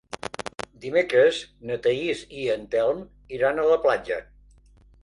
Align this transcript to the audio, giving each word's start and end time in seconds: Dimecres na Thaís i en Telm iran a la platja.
Dimecres 0.85 1.43
na 1.71 1.77
Thaís 1.85 2.25
i 2.41 2.49
en 2.57 2.67
Telm 2.75 3.07
iran 3.39 3.63
a 3.67 3.71
la 3.75 3.81
platja. 3.87 4.21